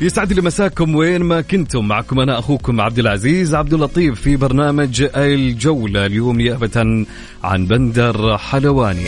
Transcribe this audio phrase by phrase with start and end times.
[0.00, 5.08] يسعد لي مساكم وين ما كنتم معكم أنا أخوكم عبد العزيز عبد اللطيف في برنامج
[5.16, 7.04] الجولة اليوم نيابة
[7.44, 9.04] عن بندر حلواني.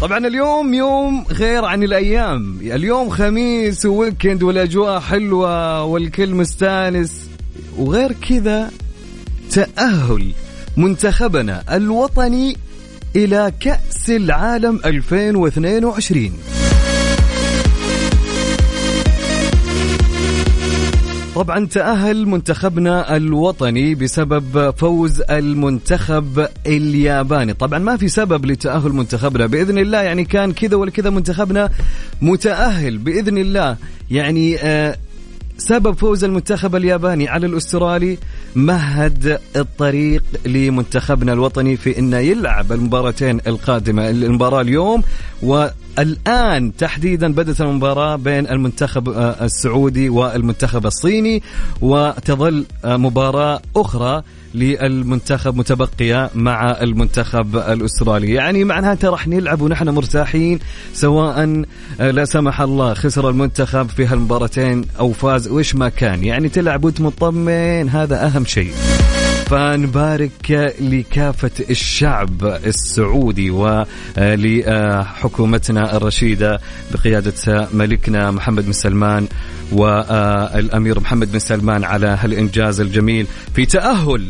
[0.00, 7.30] طبعا اليوم يوم غير عن الأيام، اليوم خميس وويكند والأجواء حلوة والكل مستانس
[7.78, 8.70] وغير كذا
[9.50, 10.32] تأهل
[10.76, 12.56] منتخبنا الوطني
[13.16, 16.32] إلى كأس العالم 2022.
[21.36, 27.54] طبعا تأهل منتخبنا الوطني بسبب فوز المنتخب الياباني.
[27.54, 29.46] طبعا ما في سبب لتأهل منتخبنا.
[29.46, 31.70] بإذن الله يعني كان كذا ولا كذا منتخبنا
[32.22, 32.98] متأهل.
[32.98, 33.76] بإذن الله
[34.10, 34.96] يعني آه
[35.58, 38.18] سبب فوز المنتخب الياباني على الأسترالي
[38.54, 45.02] مهد الطريق لمنتخبنا الوطني في انه يلعب المباراتين القادمة المباراة اليوم
[45.42, 51.42] والآن تحديدا بدأت المباراة بين المنتخب آه، السعودي والمنتخب الصيني
[51.82, 54.22] وتظل آه، مباراة أخرى
[54.54, 58.32] للمنتخب متبقية مع المنتخب الأسترالي.
[58.32, 60.58] يعني معناتها راح نلعب ونحن مرتاحين
[60.92, 61.64] سواء
[62.00, 66.24] آه، لا سمح الله خسر المنتخب في هالمباراتين أو فاز وش ما كان.
[66.24, 68.72] يعني تلعب وأنت مطمن هذا أهم شيء.
[69.46, 74.76] فنبارك لكافة الشعب السعودي ولحكومتنا
[75.96, 76.60] الرشيدة
[76.92, 79.28] بقيادة ملكنا محمد بن سلمان
[79.72, 84.26] والأمير محمد بن سلمان على هالإنجاز الجميل في تأهل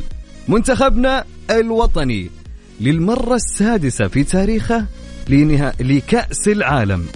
[0.48, 2.30] منتخبنا الوطني
[2.80, 4.86] للمرة السادسة في تاريخه.
[5.80, 7.06] لكأس العالم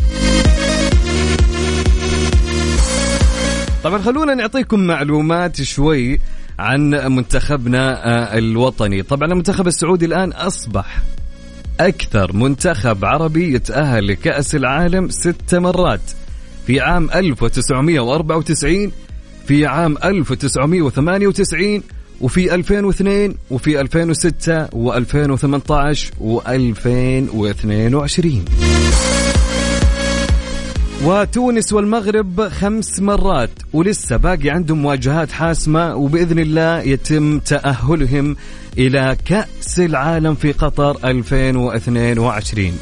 [3.84, 6.21] طبعا خلونا نعطيكم معلومات شوي
[6.60, 9.03] عن منتخبنا آه، الوطني.
[9.03, 11.03] طبعا المنتخب السعودي الآن أصبح
[11.81, 16.00] أكثر منتخب عربي يتأهل لكأس العالم ست مرات.
[16.66, 18.93] في عام 1994
[19.47, 21.82] في عام 1998
[22.20, 29.19] وفي 2002 وفي 2006 و2018 و2022
[31.05, 38.37] وتونس والمغرب خمس مرات ولسه باقي عندهم مواجهات حاسمة وبإذن الله يتم تأهلهم
[38.78, 42.78] إلى كأس العالم في قطر 2022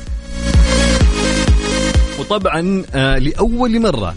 [2.21, 4.15] وطبعا آه، لأول مرة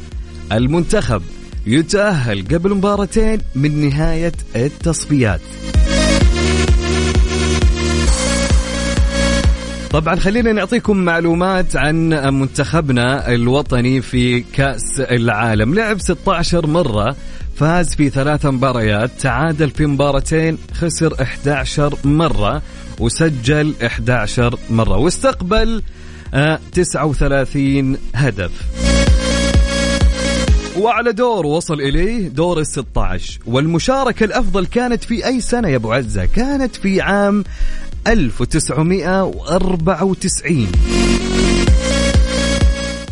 [0.52, 1.22] المنتخب
[1.68, 5.42] يتأهل قبل مباراتين من نهاية التصفيات.
[9.94, 15.74] طبعا خلينا نعطيكم معلومات عن منتخبنا الوطني في كأس العالم.
[15.74, 17.16] لعب 16 مرة
[17.56, 22.62] فاز في ثلاث مباريات تعادل في مباراتين خسر 11 مرة
[23.00, 25.84] وسجل 11 مرة واستقبل
[26.74, 28.52] 39 هدف.
[30.78, 35.92] وعلى دور وصل إليه دور ال 16 والمشاركة الأفضل كانت في أي سنة يا أبو
[35.92, 37.44] عزة؟ كانت في عام
[38.08, 40.68] 1994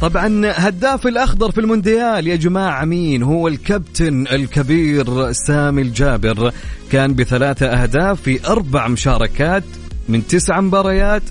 [0.01, 6.51] طبعا هداف الأخضر في المونديال يا جماعة مين؟ هو الكابتن الكبير سامي الجابر.
[6.91, 9.63] كان بثلاثة أهداف في أربع مشاركات
[10.09, 11.21] من تسع مباريات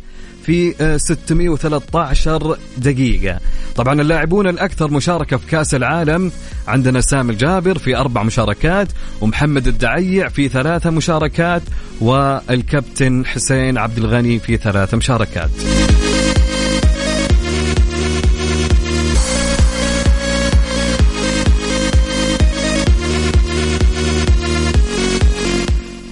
[0.48, 3.38] في 613 دقيقة.
[3.76, 6.32] طبعا اللاعبون الأكثر مشاركة في كأس العالم
[6.68, 8.88] عندنا سامي الجابر في أربع مشاركات
[9.20, 11.62] ومحمد الدعيع في ثلاثة مشاركات
[12.00, 15.50] والكابتن حسين عبد الغني في ثلاثة مشاركات.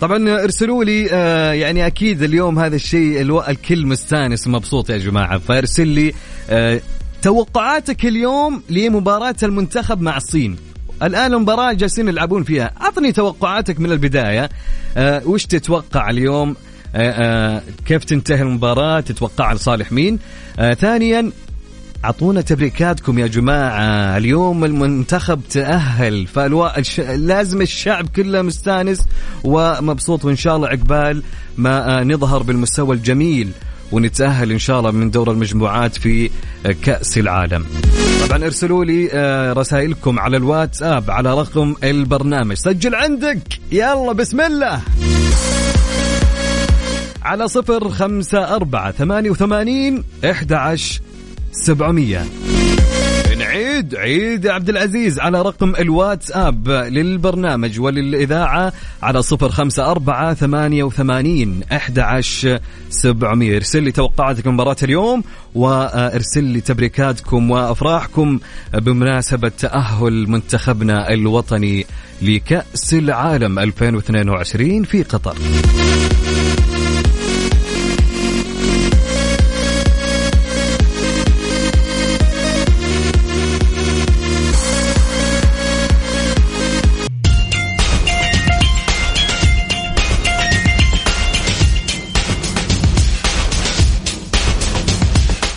[0.01, 3.21] طبعا ارسلوا لي آه يعني أكيد اليوم هذا الشيء.
[3.51, 5.39] الكل مستانس ومبسوط يا جماعة.
[5.39, 6.13] فارسل لي
[6.51, 6.81] آه
[7.23, 10.57] توقعاتك اليوم لمباراة المنتخب مع الصين.
[11.03, 12.71] الآن المباراه جالسين يلعبون فيها.
[12.81, 14.49] أعطني توقعاتك من البداية.
[14.97, 16.57] آه وش تتوقع اليوم؟
[16.95, 20.19] آه آه كيف تنتهي المباراة؟ تتوقع لصالح مين؟
[20.59, 21.31] آه ثانيا
[22.05, 24.17] أعطونا تبريكاتكم يا جماعة.
[24.17, 27.01] اليوم المنتخب تأهل فالوا الش...
[27.01, 29.05] لازم الشعب كله مستانس
[29.45, 31.23] ومبسوط وإن شاء الله عقبال
[31.59, 33.51] ما نظهر بالمستوى الجميل
[33.93, 36.31] ونتأهل إن شاء الله من دور المجموعات في
[36.83, 37.67] كأس العالم.
[38.29, 39.09] طبعا ارسلوا لي
[39.57, 42.57] رسائلكم على الواتساب على رقم البرنامج.
[42.57, 43.39] سجل عندك!
[43.73, 44.81] يلا بسم الله!
[47.23, 51.01] على صفر خمسة أربعة ثمانية وثمانين إحدى عشر
[51.63, 52.27] سبعمية.
[53.39, 58.73] نعيد عيد عبد العزيز على رقم الواتساب للبرنامج وللإذاعة
[59.03, 62.21] على صفر خمسة أربعة ثمانية وثمانين أحد
[62.91, 63.57] سبعمية.
[63.57, 65.25] ارسل لي توقعاتك مباراة اليوم
[65.55, 68.39] وارسل لي تبريكاتكم وأفراحكم
[68.75, 71.87] بمناسبة تأهل منتخبنا الوطني
[72.23, 75.37] لكأس العالم 2022 في قطر.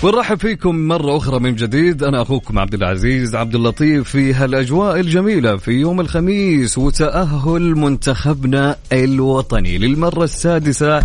[0.04, 2.04] ونرحب فيكم مرة أخرى من جديد.
[2.04, 9.78] أنا أخوكم عبد العزيز عبد اللطيف في هالأجواء الجميلة في يوم الخميس وتأهل منتخبنا الوطني
[9.78, 11.00] للمرة السادسة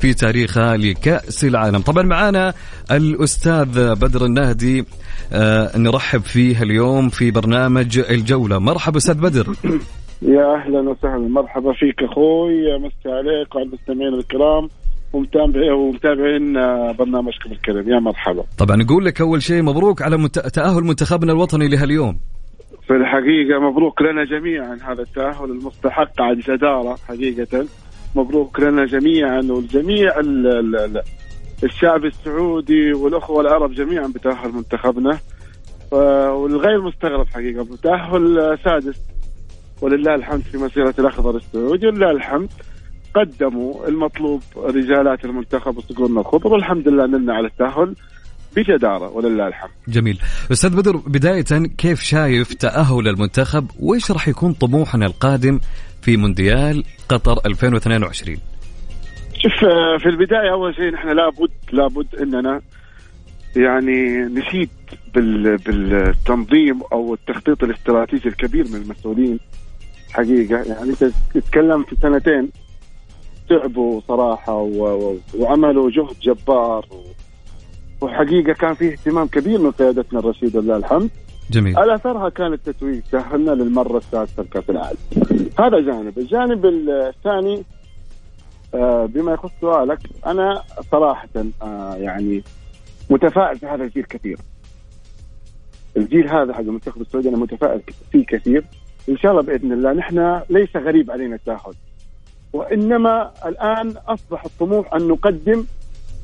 [0.00, 1.78] في تاريخها لكأس العالم.
[1.78, 2.54] طبعا معنا
[2.90, 4.84] الأستاذ بدر النهدي.
[5.32, 8.58] آه نرحب فيه اليوم في برنامج الجولة.
[8.58, 9.46] مرحبا أستاذ بدر.
[10.22, 11.28] يا أهلا وسهلا.
[11.28, 14.68] مرحبا فيك أخوي مسي عليك وعلى المستمعين الكرام.
[15.12, 16.52] ومتابعين ومتابعين
[16.92, 17.88] برنامجكم الكريم.
[17.88, 18.44] يا مرحبا.
[18.58, 20.38] طبعا نقول لك أول شيء مبروك على مت...
[20.38, 22.18] تأهل منتخبنا الوطني لهاليوم.
[22.86, 27.66] في الحقيقة مبروك لنا جميعا هذا التأهل المستحق عن جداره حقيقة.
[28.14, 30.46] مبروك لنا جميعا والجميع ال...
[30.46, 31.02] ال...
[31.64, 35.18] الشعب السعودي والأخوة العرب جميعا بتأهل منتخبنا.
[36.32, 39.00] والغير مستغرب حقيقة تاهل سادس.
[39.82, 42.48] ولله الحمد في مسيرة الأخضر السعودي ولله الحمد.
[43.14, 47.94] قدموا المطلوب رجالات المنتخب وصقورنا الخضر والحمد لله نلنا على التأهل
[48.56, 49.70] بجدارة ولله الحمد.
[49.88, 50.18] جميل.
[50.52, 55.60] أستاذ بدر بداية كيف شايف تأهل المنتخب؟ وإيش راح يكون طموحنا القادم
[56.02, 58.36] في مونديال قطر 2022
[59.34, 59.52] شوف
[60.02, 62.60] في البداية أول شيء نحن لابد لابد أننا
[63.56, 64.70] يعني نشيد
[65.14, 69.38] بال بالتنظيم أو التخطيط الاستراتيجي الكبير من المسؤولين.
[70.12, 70.92] حقيقة يعني
[71.34, 72.48] تتكلم في سنتين
[73.48, 75.14] تعبوا صراحة و...
[75.38, 76.86] وعملوا جهد جبار.
[76.90, 76.96] و...
[78.04, 81.10] وحقيقة كان في اهتمام كبير من قيادتنا الرشيد لله الحمد
[81.50, 81.78] جميل.
[81.78, 84.98] على أثرها كان التتويج تأهلنا للمرة السادسة لكأس العالم.
[85.58, 86.18] هذا جانب.
[86.18, 87.62] الجانب الثاني
[88.74, 90.62] آه بما يخص سؤالك أنا
[90.92, 91.28] صراحة
[91.62, 92.42] آه يعني
[93.10, 94.38] متفائل في هذا الجيل كثير.
[95.96, 97.80] الجيل هذا حق المنتخب السعودي أنا متفائل
[98.12, 98.64] فيه كثير.
[99.08, 101.74] إن شاء الله بإذن الله نحن ليس غريب علينا التأهل.
[102.52, 105.64] وإنما الآن أصبح الطموح أن نقدم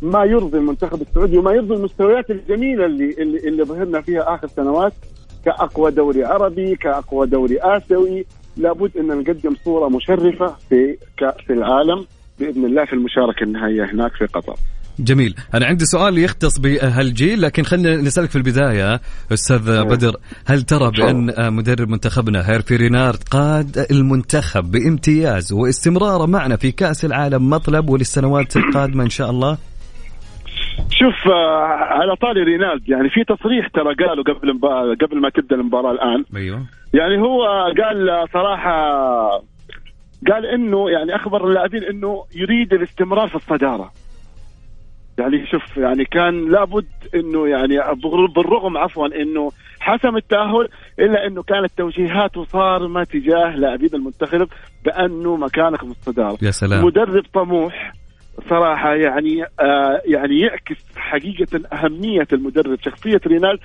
[0.03, 4.93] ما يرضي المنتخب السعودي وما يرضي المستويات الجميلة اللي اللي, اللي ظهرنا فيها آخر سنوات
[5.45, 12.07] كأقوى دوري عربي كأقوى دوري آسيوي لابد أن نقدم صورة مشرفة في كاس العالم
[12.41, 14.57] بإذن الله في المشاركة النهائية هناك في قطر.
[14.99, 15.35] جميل.
[15.55, 19.01] أنا عندي سؤال يختص بهالجيل لكن خلينا نسألك في البداية
[19.33, 26.73] أستاذ بدر هل ترى بأن مدرب منتخبنا هيرفي رينارد قاد المنتخب بامتياز واستمراره معنا في
[26.73, 29.59] كأس العالم مطلب وللسنوات القادمة إن شاء الله؟
[30.91, 31.29] شوف
[31.91, 34.61] على طاري رينالد يعني في تصريح ترى قاله قبل
[35.07, 36.25] قبل ما تبدأ المباراة الآن.
[36.37, 36.67] أيوه.
[36.95, 37.45] يعني هو
[37.83, 38.79] قال صراحة
[40.33, 43.93] قال إنه يعني أخبر اللاعبين إنه يريد الاستمرار في الصدارة.
[45.19, 47.79] يعني شوف يعني كان لابد إنه يعني
[48.37, 54.49] بالرغم عفوا إنه حسم التأهل إلا إنه كانت توجيهاته صارمة تجاه لاعبين المنتخب
[54.85, 56.85] بأنه مكانك في الصداره يا سلام.
[56.85, 57.93] مدرب طموح
[58.49, 63.59] صراحة يعني آه يعني يعكس حقيقة أهمية المدرب شخصية رينالد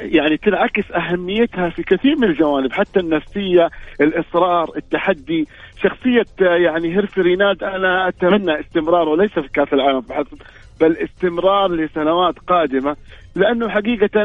[0.00, 5.46] يعني تنعكس أهميتها في كثير من الجوانب حتى النفسية الإصرار التحدي.
[5.82, 10.38] شخصية يعني هيرفي رينالد أنا أتمنى استمراره ليس في كأس العالم فحسب
[10.80, 12.96] بل استمرار لسنوات قادمة
[13.34, 14.22] لأنه حقيقة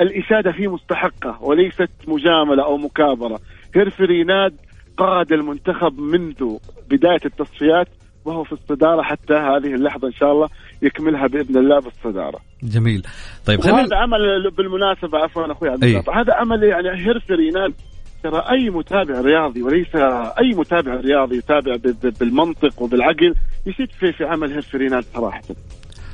[0.00, 3.40] الاشاده فيه مستحقة وليست مجاملة أو مكابرة
[3.74, 4.54] هيرفي رينالد
[4.96, 6.56] قاد المنتخب منذ
[6.90, 7.88] بداية التصفيات
[8.24, 10.48] وهو في الصدارة حتى هذه اللحظة إن شاء الله
[10.82, 12.38] يكملها بإذن الله بالصدارة.
[12.62, 13.02] جميل
[13.46, 15.96] طيب خلينا وهذا عمل بالمناسبة عفوا أخوي عبد أي.
[15.96, 17.74] الجبار، هذا عمل يعني هرفر ينال
[18.22, 19.94] ترى أي متابع رياضي وليس
[20.38, 21.76] أي متابع رياضي يتابع
[22.20, 23.34] بالمنطق وبالعقل
[23.66, 25.42] يشد في في عمل هرفر ينال صراحة.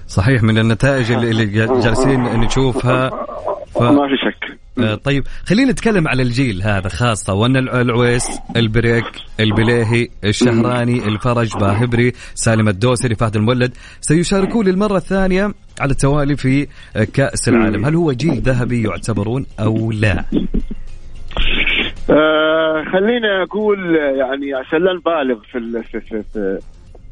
[0.07, 1.47] صحيح من النتائج اللي, اللي
[1.81, 3.11] جالسين نشوفها.
[3.75, 3.83] ف...
[3.83, 4.59] ما في شك.
[4.85, 9.05] آه، طيب خلينا نتكلم على الجيل هذا خاصة وأن الع- العويس البريك
[9.41, 17.05] البليهي الشهراني الفرج باهبري سالم الدوسري فهد المولد سيشاركون للمرة الثانية على التوالي في آه،
[17.05, 17.85] كأس العالم.
[17.85, 20.25] هل هو جيل ذهبي يعتبرون أو لا؟
[22.11, 26.59] آه خليني أقول يعني عشان لا نبالغ في ال- في في في,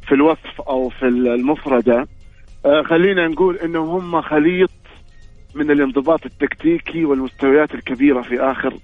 [0.06, 2.06] في الوصف أو في المفردة
[2.66, 4.70] آه خلينا نقول إنهم هم خليط
[5.54, 8.74] من الانضباط التكتيكي والمستويات الكبيرة في آخر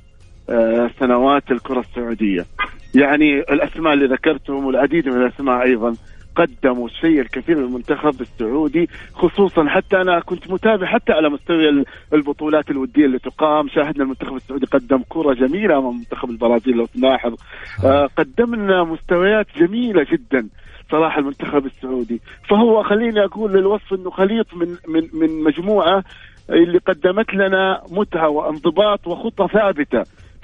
[0.50, 2.46] آه سنوات الكرة السعودية.
[2.94, 5.94] يعني الأسماء اللي ذكرتهم والعديد من الأسماء أيضا
[6.36, 12.70] قدموا الشيء الكثير للمنتخب السعودي خصوصا حتى أنا كنت متابع حتى على مستوى ال- البطولات
[12.70, 13.68] الودية اللي تقام.
[13.68, 17.34] شاهدنا المنتخب السعودي قدم كرة جميلة أمام منتخب البرازيل لو تلاحظ.
[17.84, 20.48] آه قدمنا مستويات جميلة جدا
[20.90, 22.20] صراحة المنتخب السعودي.
[22.48, 26.04] فهو خليني أقول للوصف إنه خليط من من من مجموعة
[26.50, 30.02] اللي قدمت لنا متعة وانضباط وخطة ثابتة.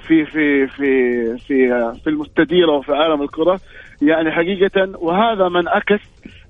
[0.09, 1.69] في في في في
[2.03, 3.59] في المستديره وفي عالم الكرة.
[4.01, 5.99] يعني حقيقة وهذا من عكس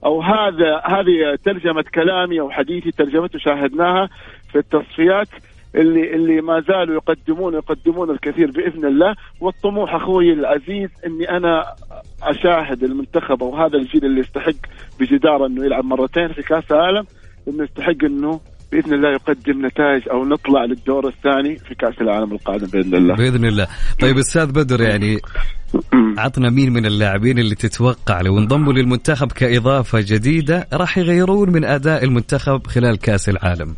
[0.06, 4.10] أو هذا هذه ترجمة كلامي أو حديثي ترجمته شاهدناها
[4.51, 5.28] في التصفيات
[5.75, 9.16] اللي اللي ما زالوا يقدمون يقدمون الكثير بإذن الله.
[9.42, 11.66] والطموح أخوي العزيز إني أنا
[12.24, 14.60] أشاهد المنتخب أو هذا الجيل اللي يستحق
[15.00, 17.06] بجدارة إنه يلعب مرتين في كأس العالم
[17.48, 18.39] إنه يستحق إنه
[18.71, 23.15] بإذن الله يقدم نتائج أو نطلع للدور الثاني في كأس العالم القادم بإذن الله.
[23.15, 23.67] بإذن الله.
[24.01, 25.17] طيب أستاذ بدر يعني
[26.17, 32.03] عطنا مين من اللاعبين اللي تتوقع لو انضموا للمنتخب كإضافة جديدة راح يغيرون من أداء
[32.03, 33.75] المنتخب خلال كأس العالم؟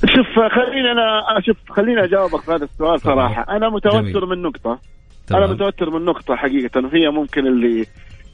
[0.00, 3.56] شوف خليني أنا شوف خليني أجاوبك في هذا السؤال صراحة.
[3.56, 4.28] أنا متوتر جميل.
[4.28, 4.78] من نقطة.
[5.26, 5.42] تمام.
[5.42, 6.80] أنا متوتر من نقطة حقيقة.
[6.80, 7.86] وهي ممكن اللي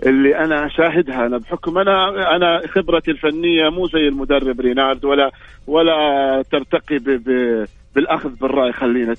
[0.07, 5.31] اللي أنا اشاهدها أنا بحكم أنا أنا خبرتي الفنية مو زي المدرب رينارد ولا
[5.67, 5.93] ولا
[6.53, 7.29] ترتقي ب ب
[7.95, 8.73] بالأخذ بالرأي.
[8.73, 9.15] خلينا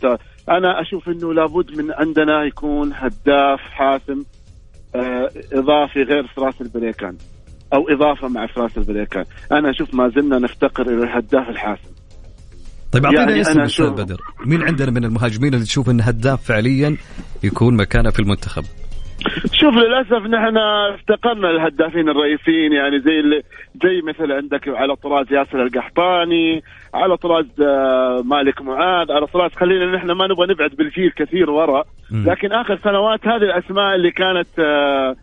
[0.49, 4.23] أنا أشوف إنه لابد من عندنا يكون هداف حاسم
[4.95, 7.17] آه إضافي غير فراس البريكان
[7.73, 9.25] أو إضافة مع فراس البريكان.
[9.51, 11.89] أنا أشوف ما زلنا نفتقر إلى الهداف الحاسم.
[12.91, 14.17] طيب أعطينا يعني اسم شوف- بدر.
[14.45, 16.97] مين عندنا من المهاجمين اللي تشوف أنه هداف فعليا
[17.43, 18.63] يكون مكانه في المنتخب؟
[19.53, 20.57] شوف للأسف نحن
[20.93, 23.43] افتقرنا الهدافين الرئيسيين يعني زي اللي
[23.83, 29.85] زي مثل عندك على طراز ياسر القحطاني على طراز آه، مالك معاذ على طراز خلينا
[29.85, 31.83] نحن ما نبغى نبعد بالجيل كثير ورا.
[32.11, 35.15] لكن آخر سنوات هذه الأسماء اللي كانت آه،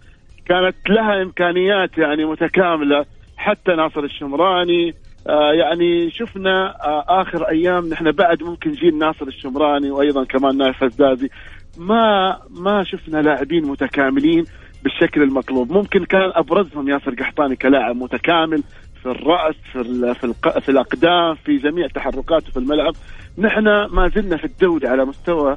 [0.47, 3.05] كانت لها إمكانيات يعني متكاملة
[3.37, 4.95] حتى ناصر الشمراني
[5.29, 10.85] آه يعني شفنا آه آخر أيام نحن بعد ممكن جيل ناصر الشمراني وأيضا كمان نايف
[10.85, 11.31] الزازي
[11.79, 14.45] ما ما شفنا لاعبين متكاملين
[14.83, 15.73] بالشكل المطلوب.
[15.73, 18.63] ممكن كان أبرزهم ياسر قحطاني كلاعب متكامل
[19.03, 22.93] في الرأس في ال في, الق في الأقدام في جميع تحركاته في الملعب.
[23.39, 25.57] نحن ما زلنا في الدوري على مستوى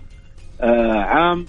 [0.62, 1.46] آه عام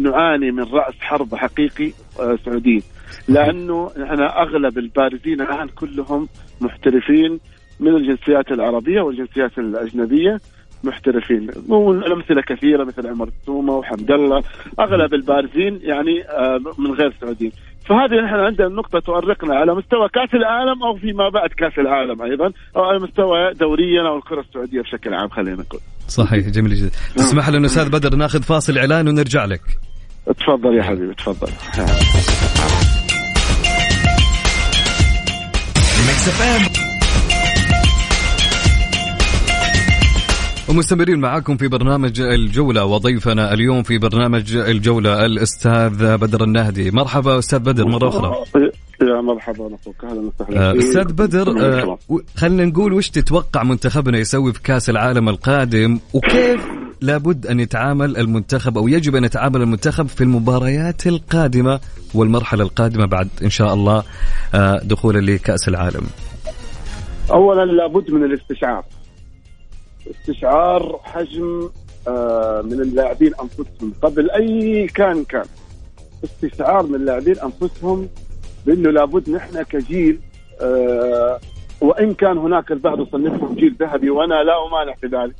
[0.00, 2.82] نعاني من رأس حرب حقيقي آه سعودي.
[3.28, 6.28] لأنه نحن أغلب البارزين الآن كلهم
[6.60, 7.40] محترفين
[7.80, 10.40] من الجنسيات العربية والجنسيات الأجنبية.
[10.84, 11.50] محترفين.
[11.68, 14.42] والامثله كثيرة مثل عمر السومة وحمد الله
[14.80, 17.52] أغلب البارزين يعني آه، من غير سعوديين.
[17.88, 22.52] فهذه نحن عندنا نقطة تؤرقنا على مستوى كأس العالم أو فيما بعد كأس العالم أيضا
[22.76, 25.80] أو على مستوى دوريا أو الكرة السعودية بشكل عام خلينا نقول.
[26.08, 26.90] صحيح جميل جدا.
[27.16, 29.62] تسمح لنا أستاذ بدر نأخذ فاصل إعلان ونرجع لك.
[30.26, 31.48] تفضل يا حبيبي تفضل.
[40.68, 46.90] ومستمرين معاكم في برنامج الجولة وضيفنا اليوم في برنامج الجولة الأستاذ بدر النهدي.
[46.90, 48.32] مرحبا أستاذ بدر مرة أخرى.
[49.02, 50.04] يا مرحبا أخوك.
[50.04, 50.70] أهلا وسهلا.
[50.70, 50.82] آه، فيك.
[50.82, 51.98] أستاذ بدر آه،
[52.36, 56.60] خلينا نقول وش تتوقع منتخبنا يسوي في كأس العالم القادم؟ وكيف
[57.00, 61.80] لابد أن يتعامل المنتخب أو يجب أن يتعامل المنتخب في المباريات القادمة
[62.14, 64.02] والمرحلة القادمة بعد إن شاء الله
[64.54, 66.06] آه، دخولا لكأس العالم؟
[67.30, 68.84] اولا لابد من الاستشعار.
[70.10, 71.70] استشعار حجم
[72.08, 73.92] آه، من اللاعبين أنفسهم.
[74.02, 75.46] قبل أي كان كان
[76.24, 78.08] استشعار من اللاعبين أنفسهم
[78.66, 80.20] بأنه لابد نحن كجيل
[80.60, 81.40] آه،
[81.80, 85.34] وإن كان هناك البعض يصنفهم جيل ذهبي وأنا لا امانع في ذلك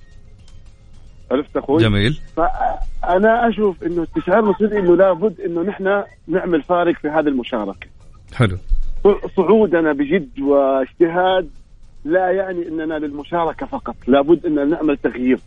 [1.30, 2.20] عرفت أخوي؟ جميل.
[2.37, 7.87] فأنا أشوف إنه استشعار المسؤوليه إنه لابد إنه نحن نعمل فارق في هذه المشاركة.
[8.34, 8.58] حلو.
[9.37, 11.50] صعودنا بجد واجتهاد
[12.08, 13.96] لا يعني إننا للمشاركة فقط.
[14.06, 15.38] لابد إن نعمل تغيير.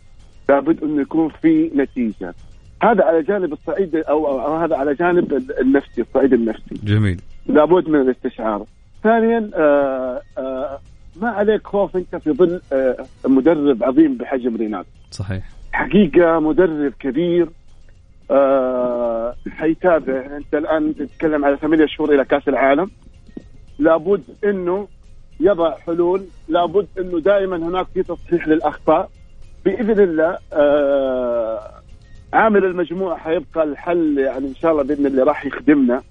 [0.48, 2.34] لابد انه يكون في نتيجة.
[2.82, 6.74] هذا على جانب الصعيد أو, هذا على جانب النفسي الصعيد النفسي.
[6.84, 7.20] جميل.
[7.46, 8.64] لابد من الاستشعار.
[9.02, 10.78] ثانيا آه آه
[11.20, 15.44] ما عليك خوف أنت في ظل آه مدرب عظيم بحجم رينالدو صحيح.
[15.72, 17.48] حقيقة مدرب كبير
[19.50, 22.90] حيتابع أنت الآن تتكلم على ثمانية شهور إلى كأس العالم.
[23.78, 24.88] لابد إنه
[25.42, 26.22] يضع حلول.
[26.48, 29.10] لابد أنه دائما هناك في تصحيح للأخطاء.
[29.64, 31.60] بإذن الله آه
[32.32, 36.02] عامل المجموعة حيبقى الحل يعني إن شاء الله بإذن الله راح يخدمنا.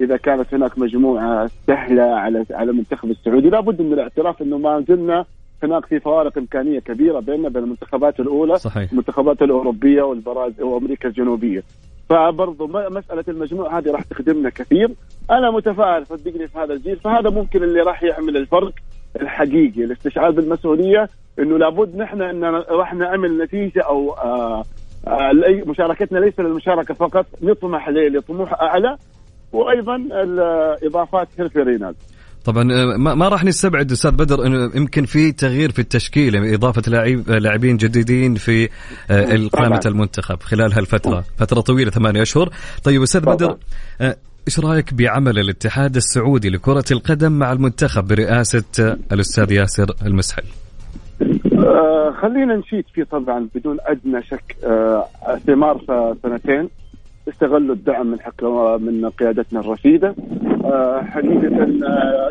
[0.00, 5.24] إذا كانت هناك مجموعة سهلة على على المنتخب السعودي لابد من الاعتراف أنه ما زلنا
[5.62, 8.90] هناك في فوارق إمكانية كبيرة بيننا بين المنتخبات الأولى صحيح.
[8.90, 11.62] المنتخبات الأوروبية والبراز وأمريكا الجنوبية.
[12.08, 14.90] فبرضه مسألة المجموعه هذه راح تخدمنا كثير.
[15.30, 18.72] أنا متفائل صدقني في هذا الجيل فهذا ممكن اللي راح يعمل الفرق
[19.20, 21.08] الحقيقي الاستشعار بالمسؤولية
[21.38, 24.64] إنه لابد نحن إن راح نعمل نتيجة أو آه
[25.06, 25.32] آه
[25.66, 28.96] مشاركتنا ليس للمشاركة فقط نطمح لطموح أعلى
[29.52, 31.98] وأيضا الإضافات هيرفي رينالدو
[32.44, 37.30] طبعا آه، ما, راح نستبعد أستاذ بدر إنه يمكن في تغيير في التشكيله إضافة لاعب
[37.30, 38.68] لاعبين جديدين في
[39.10, 42.48] آه، قائمة المنتخب خلال هالفترة فترة طويلة ثمانية أشهر.
[42.84, 43.56] طيب أستاذ بدر
[44.00, 44.16] آه،
[44.48, 50.42] إيش رأيك بعمل الاتحاد السعودي لكرة القدم مع المنتخب برئاسة الأستاذ ياسر المسحل؟
[51.52, 55.08] آه خلينا نشيد فيه طبعا بدون أدنى شك آه
[55.46, 55.80] ثمار
[56.22, 56.68] سنتين.
[57.28, 60.14] استغلوا الدعم من حكم من قيادتنا الرشيدة
[60.64, 62.30] آه حقيقة آه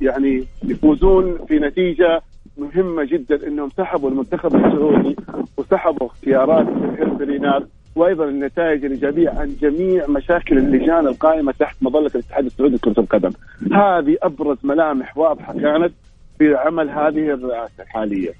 [0.00, 2.20] يعني يفوزون في نتيجة
[2.58, 5.16] مهمة جدا إنهم سحبوا المنتخب السعودي
[5.56, 7.66] وسحبوا اختيارات الهربرينال
[7.96, 13.30] وأيضا النتائج الإيجابية عن جميع مشاكل اللجان القائمة تحت مظلة الاتحاد السعودي لكرة القدم.
[13.72, 15.92] هذه أبرز ملامح واضحة كانت
[16.38, 18.32] في عمل هذه الرئاسة الحاليه.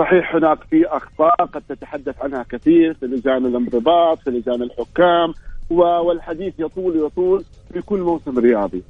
[0.00, 5.34] صحيح هناك في أخطاء قد تتحدث عنها كثير في لجان الانضباط في لجان الحكام
[5.70, 8.82] والحديث يطول يطول في كل موسم رياضي.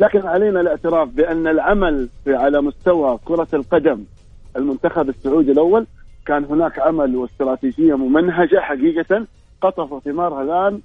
[0.00, 4.04] لكن علينا الاعتراف بأن العمل على مستوى كرة القدم
[4.56, 5.86] المنتخب السعودي الأول
[6.26, 9.26] كان هناك عمل واستراتيجية ممنهجة حقيقة
[9.60, 10.80] قطف ثمارها الآن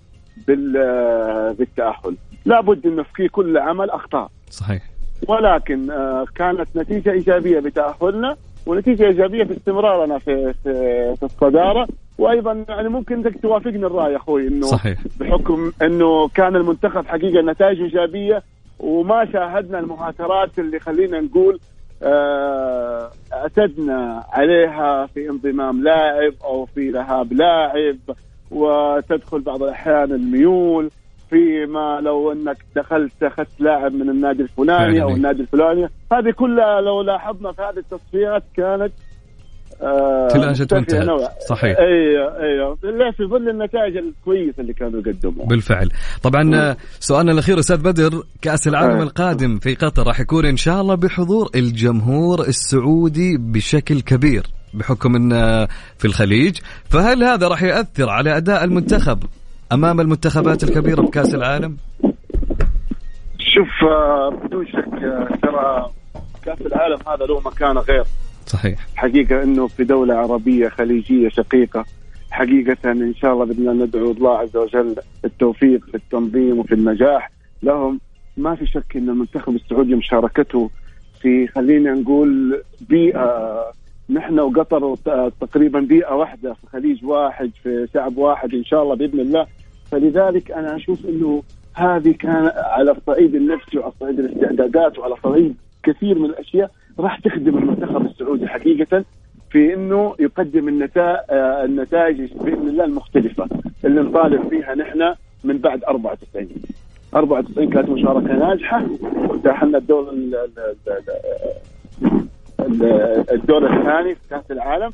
[1.57, 2.15] بالتأهل.
[2.45, 4.31] لابد انه في كل عمل أخطاء.
[4.49, 4.83] صحيح.
[5.27, 10.73] ولكن آه، كانت نتيجة إيجابية بتأهلنا ونتيجة إيجابية في استمرارنا في في,
[11.15, 11.87] في الصدارة.
[12.17, 14.99] وأيضا يعني ممكن انك توافقني الرأي أخوي إنه صحيح.
[15.19, 18.43] بحكم إنه كان المنتخب حقيقة نتائج إيجابية
[18.79, 21.59] وما شاهدنا المهاترات اللي خلينا نقول
[22.03, 27.97] آه، اعتدنا عليها في انضمام لاعب أو في ذهاب لاعب
[28.51, 30.89] وتدخل بعض الأحيان الميول.
[31.29, 35.89] فيما لو أنك دخلت أخذت لاعب من النادي الفلاني أو النادي الفلاني.
[36.11, 38.91] هذه كلها لو لاحظنا في هذه التصفيات كانت
[39.81, 41.07] آه تلاشت وانتهت
[41.49, 41.77] صحيح.
[41.79, 42.75] أيوه أيوه
[43.11, 45.47] في ظل النتائج الكويسه اللي كانوا يقدموها.
[45.47, 45.89] بالفعل.
[46.23, 49.03] طبعا سؤالنا الأخير أستاذ بدر كأس العالم أه.
[49.03, 55.65] القادم في قطر راح يكون إن شاء الله بحضور الجمهور السعودي بشكل كبير بحكم انه
[55.97, 56.57] في الخليج.
[56.89, 59.23] فهل هذا راح ياثر على أداء المنتخب؟
[59.71, 61.77] أمام المنتخبات الكبيرة بكأس العالم؟
[63.39, 65.91] شوف آه، بدون شك آه، ترى
[66.43, 68.03] كأس العالم هذا له مكانه غير.
[68.45, 68.87] صحيح.
[68.95, 71.85] حقيقة إنه في دولة عربية خليجية شقيقة
[72.31, 77.31] حقيقة إن شاء الله الله ندعو الله عز وجل التوفيق في التنظيم وفي النجاح.
[77.63, 77.99] لهم
[78.37, 80.69] ما في شك إن المنتخب السعودي مشاركته
[81.21, 83.59] في خلينا نقول بيئة
[84.09, 84.95] نحن وقطر
[85.41, 89.47] تقريبا بيئة واحدة في خليج واحد في شعب واحد إن شاء الله بإذن الله
[89.91, 96.19] فلذلك أنا أشوف إنه هذه كان على الصعيد النفسي وعلى صعيد الاستعدادات وعلى صعيد كثير
[96.19, 99.03] من الأشياء راح تخدم المنتخب السعودي حقيقة
[99.51, 101.19] في إنه يقدم النتائج
[101.65, 103.47] النتائج بإذن الله المختلفة
[103.85, 106.47] اللي نطالب فيها نحن من بعد 94
[107.15, 108.85] 94 كانت مشاركة ناجحة
[109.29, 110.13] وتاهلنا الدور
[113.31, 114.91] الدور الثاني في كأس العالم.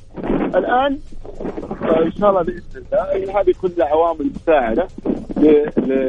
[0.55, 0.97] الآن
[1.83, 4.87] آه، إن شاء الله بإذن الله هذه كلها عوامل مساعدة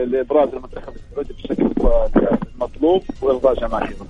[0.06, 1.66] لإبراز المنتخب السعودي بشكل
[2.54, 4.06] المطلوب وارضاء جماهيره.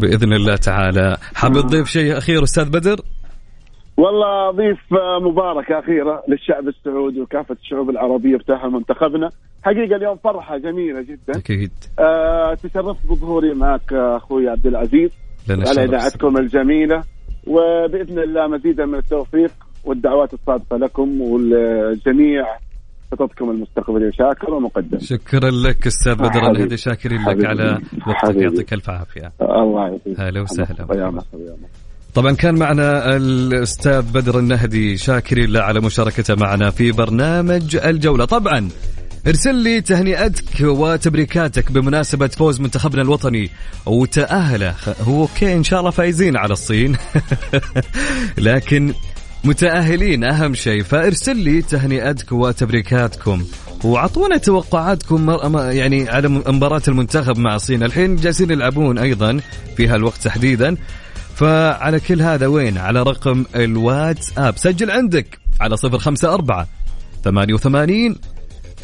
[0.00, 1.16] بإذن الله تعالى.
[1.34, 2.96] حابب تضيف شيء أخير أستاذ بدر؟
[3.96, 4.78] والله أضيف
[5.22, 9.30] مباركة أخيرة للشعب السعودي وكافة الشعوب العربية بتأهل منتخبنا.
[9.62, 11.38] حقيقة اليوم فرحة جميلة جدا.
[11.38, 11.70] أكيد.
[11.98, 15.10] آه تشرفت بظهوري معك أخوي عبد العزيز.
[15.50, 17.02] على اذاعتكم الجميلة
[17.46, 19.52] وبإذن الله مزيدا من التوفيق
[19.84, 22.44] والدعوات الصادقة لكم والجميع
[23.12, 27.46] خططكم المستقبلية شاكر ومقدم شكرا لك أستاذ بدر الهدي شاكرين لك حبيبي.
[27.46, 28.36] على وقتك.
[28.36, 31.20] يعطيك ألف عافية الله يعطيك هلا وسهلا.
[32.14, 38.68] طبعا كان معنا الأستاذ بدر النهدي شاكرين له على مشاركته معنا في برنامج الجولة طبعا
[39.26, 43.50] ارسل لي تهنئتك وتبريكاتك بمناسبة فوز منتخبنا الوطني.
[43.86, 44.74] وتأهله.
[45.00, 46.96] هو okay إن شاء الله فايزين على الصين.
[48.38, 48.94] لكن
[49.44, 50.82] متأهلين أهم شيء.
[50.82, 53.44] فارسل لي تهنئتك وتبريكاتكم.
[53.84, 57.82] وعطونا توقعاتكم يعني على مباراة المنتخب مع الصين.
[57.82, 59.40] الحين جالسين يلعبون أيضا
[59.76, 60.76] في هالوقت تحديدا.
[61.34, 64.56] فعلى كل هذا وين؟ على رقم الواتساب.
[64.56, 66.68] سجل عندك على صفر خمسة أربعة
[67.24, 68.16] ثمانية وثمانين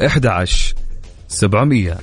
[0.05, 0.73] إحدى عشر
[1.27, 1.97] سبعمية.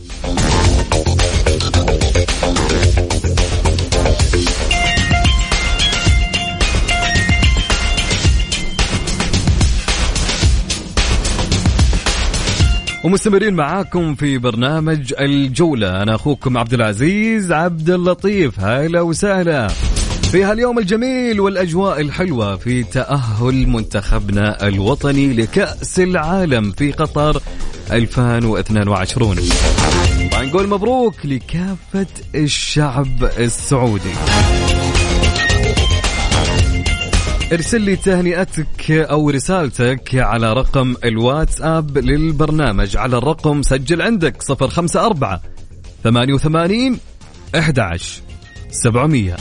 [13.04, 16.02] ومستمرين معاكم في برنامج الجولة.
[16.02, 18.60] أنا أخوكم عبد العزيز عبد اللطيف.
[18.60, 19.68] هلا وسهلا.
[20.32, 27.42] في هاليوم الجميل والأجواء الحلوة في تأهل منتخبنا الوطني لكأس العالم في قطر.
[27.92, 29.36] 2022
[30.32, 34.12] طبعا نقول مبروك لكافة الشعب السعودي.
[37.52, 42.96] ارسل لي تهنئتك أو رسالتك على رقم الواتساب للبرنامج.
[42.96, 45.38] على الرقم سجل عندك 054
[46.04, 46.98] 88
[47.54, 48.22] 11
[48.70, 49.36] 700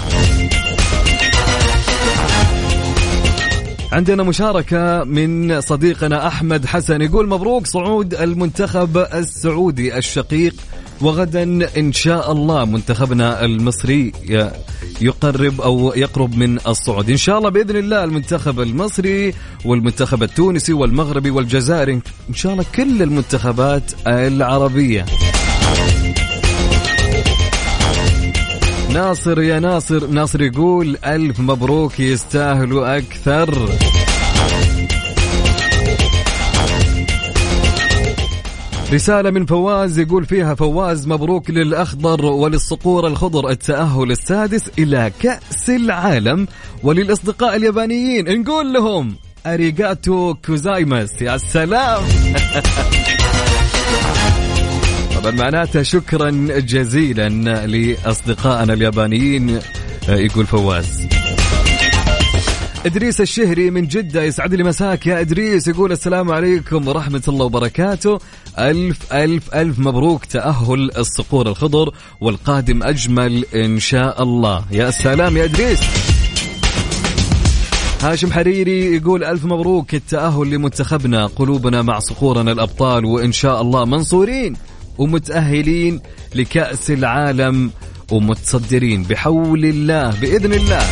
[3.91, 7.01] عندنا مشاركة من صديقنا أحمد حسن.
[7.01, 10.53] يقول مبروك صعود المنتخب السعودي الشقيق
[11.01, 11.43] وغدا
[11.77, 14.11] إن شاء الله منتخبنا المصري
[15.01, 17.09] يقرب أو يقرب من الصعود.
[17.09, 19.33] إن شاء الله بإذن الله المنتخب المصري
[19.65, 21.93] والمنتخب التونسي والمغربي والجزائري
[22.29, 25.05] إن شاء الله كل المنتخبات العربية.
[28.97, 30.07] ناصر يا ناصر.
[30.07, 33.69] ناصر يقول ألف مبروك يستاهلوا أكثر.
[38.93, 43.49] رسالة من فواز يقول فيها فواز مبروك للأخضر وللصقور الخضر.
[43.49, 46.47] التأهل السادس إلى كأس العالم
[46.83, 48.41] وللأصدقاء اليابانيين.
[48.41, 52.03] نقول لهم ありがとうございます يا سلام.
[55.27, 57.29] طبعا معناتها شكرا جزيلا
[57.67, 59.59] لأصدقائنا اليابانيين
[60.09, 61.07] يقول فواز.
[62.85, 65.67] إدريس الشهري من جدة يسعد لي مساك يا إدريس.
[65.67, 68.19] يقول السلام عليكم ورحمة الله وبركاته.
[68.59, 74.65] ألف ألف ألف مبروك تأهل الصقور الخضر والقادم أجمل إن شاء الله.
[74.71, 75.79] يا سلام يا إدريس.
[78.01, 84.55] هاشم حريري يقول ألف مبروك التأهل لمنتخبنا قلوبنا مع صقورنا الأبطال وإن شاء الله منصورين.
[84.97, 86.01] ومتأهلين
[86.35, 87.71] لكأس العالم
[88.11, 90.83] ومتصدرين بحول الله بإذن الله.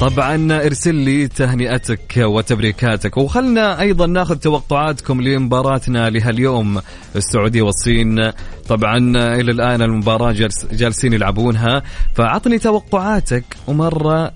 [0.00, 3.16] طبعا ارسل لي تهنئتك وتبريكاتك.
[3.16, 6.80] وخلنا أيضا ناخذ توقعاتكم لمباراتنا لهاليوم.
[7.16, 8.32] السعودية والصين
[8.68, 11.82] طبعا إلى الآن المباراة جالس جالسين يلعبونها.
[12.14, 14.32] فأعطني توقعاتك ومرة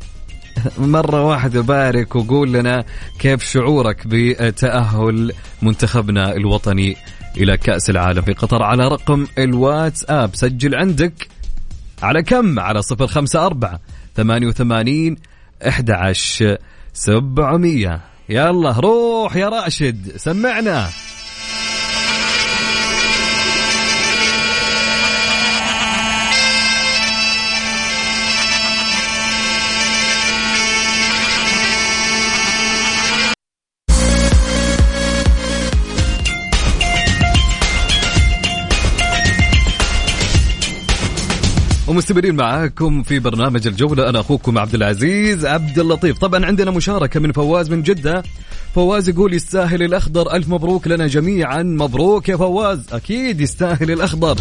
[0.79, 2.85] مرة واحدة بارك وقول لنا
[3.19, 6.97] كيف شعورك بتأهل منتخبنا الوطني
[7.37, 10.35] إلى كأس العالم في قطر على رقم الواتساب.
[10.35, 11.29] سجل عندك
[12.03, 13.81] على كم؟ على صفر خمسة أربعة
[14.16, 15.16] ثمانية وثمانين
[15.69, 16.59] أحد عشر
[16.92, 18.01] سبعمية.
[18.29, 20.88] يلا روح يا راشد سمعنا.
[41.97, 46.19] ومستمرين معاكم في برنامج الجولة أنا أخوكم عبد العزيز عبد اللطيف.
[46.19, 48.23] طبعا عندنا مشاركة من فواز من جدة.
[48.75, 51.63] فواز يقول يستاهل الأخضر ألف مبروك لنا جميعا.
[51.63, 54.37] مبروك يا فواز أكيد يستاهل الأخضر.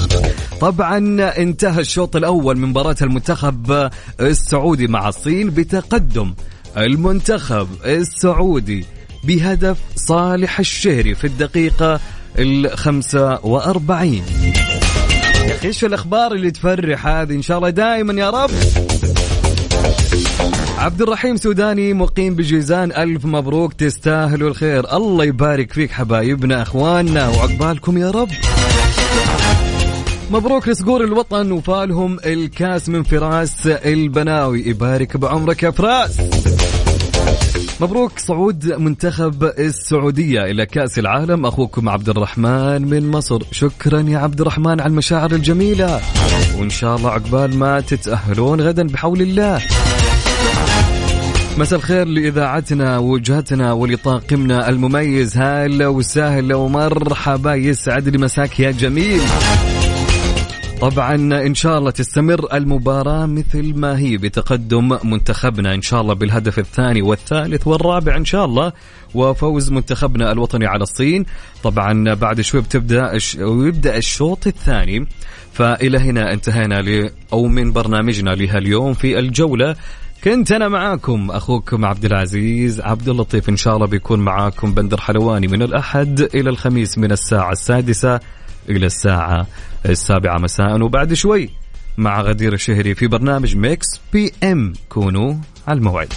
[0.62, 0.98] طبعا
[1.38, 3.89] انتهى الشوط الأول من مباراة المنتخب
[4.22, 6.34] السعودي مع الصين بتقدم
[6.78, 8.86] المنتخب السعودي
[9.24, 12.00] بهدف صالح الشهري في الدقيقة
[12.39, 14.24] الخمسة وأربعين.
[15.65, 18.49] إيش الأخبار اللي تفرح هذه؟ إن شاء الله دائما يا رب.
[20.78, 24.97] عبد الرحيم سوداني مقيم بجيزان ألف مبروك تستاهلوا الخير.
[24.97, 28.30] الله يبارك فيك حبايبنا أخواننا وعقبالكم يا رب.
[30.32, 34.62] مبروك لصقور الوطن وفالهم الكاس من فراس البناوي.
[34.69, 36.17] يبارك بعمرك يا فراس.
[37.82, 41.46] مبروك صعود منتخب السعودية إلى كأس العالم.
[41.46, 43.44] أخوكم عبد الرحمن من مصر.
[43.52, 46.02] شكرا يا عبد الرحمن على المشاعر الجميلة.
[46.60, 49.62] وإن شاء الله عقبال ما تتأهلون غدا بحول الله.
[51.58, 55.38] مساء الخير لإذاعتنا ووجهتنا ولطاقمنا المميز.
[55.38, 57.54] هلا وسهلا ومرحبا.
[57.56, 59.22] يسعد لي مساك يا جميل.
[60.82, 65.74] طبعا إن شاء الله تستمر المباراة مثل ما هي بتقدم منتخبنا.
[65.74, 68.72] إن شاء الله بالهدف الثاني والثالث والرابع إن شاء الله
[69.14, 71.26] وفوز منتخبنا الوطني على الصين.
[71.64, 75.08] طبعا بعد شوي بتبدأ ويبدأ الشوط الثاني.
[75.54, 79.76] فإلى هنا انتهينا ل أو من برنامجنا لهاليوم في الجولة.
[80.24, 83.50] كنت أنا معاكم أخوكم عبد العزيز عبد اللطيف.
[83.50, 88.20] إن شاء الله بيكون معاكم بندر حلواني من الأحد إلى الخميس من الساعة السادسة.
[88.69, 89.47] إلى الساعة
[89.86, 90.82] السابعة مساء.
[90.82, 91.49] وبعد شوي
[91.97, 94.74] مع غدير الشهري في برنامج Mix PM.
[94.89, 95.34] كونوا
[95.67, 96.13] على الموعد.